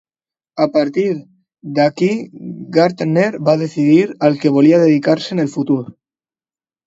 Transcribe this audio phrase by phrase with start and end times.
[0.63, 1.03] A partir
[1.79, 2.07] d'aquí
[2.77, 5.81] Gardner va decidir al que volia dedicar-se en el futur.